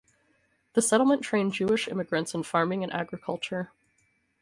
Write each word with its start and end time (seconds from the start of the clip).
The 0.73 0.81
settlement 0.81 1.21
trained 1.21 1.53
Jewish 1.53 1.87
immigrants 1.87 2.33
in 2.33 2.41
farming 2.41 2.83
and 2.83 2.91
agriculture. 2.91 3.71